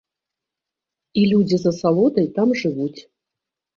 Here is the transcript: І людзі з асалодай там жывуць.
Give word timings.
І 1.21 1.27
людзі 1.33 1.57
з 1.65 1.75
асалодай 1.75 2.27
там 2.39 2.49
жывуць. 2.63 2.99